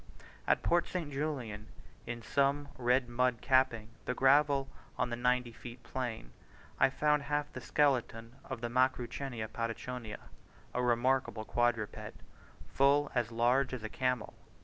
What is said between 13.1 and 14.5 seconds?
as large as a camel.